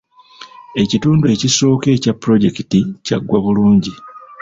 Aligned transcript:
Ekitundu 0.81 1.25
ekisooka 1.33 1.87
ekya 1.95 2.13
pulojekiti 2.21 2.79
kyaggwa 3.05 3.37
bulungi 3.45 3.91